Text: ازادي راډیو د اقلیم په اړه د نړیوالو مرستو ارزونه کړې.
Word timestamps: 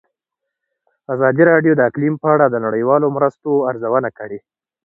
ازادي 1.13 1.43
راډیو 1.51 1.73
د 1.75 1.81
اقلیم 1.89 2.15
په 2.21 2.27
اړه 2.35 2.45
د 2.49 2.55
نړیوالو 2.65 3.07
مرستو 3.15 3.49
ارزونه 3.69 4.09
کړې. 4.17 4.39